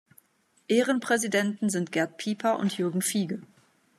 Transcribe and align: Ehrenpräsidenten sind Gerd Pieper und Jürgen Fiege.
Ehrenpräsidenten 0.67 1.69
sind 1.69 1.91
Gerd 1.91 2.17
Pieper 2.17 2.57
und 2.57 2.75
Jürgen 2.75 3.03
Fiege. 3.03 3.43